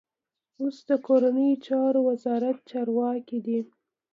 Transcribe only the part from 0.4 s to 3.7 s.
اوس د کورنیو چارو وزارت چارواکی دی.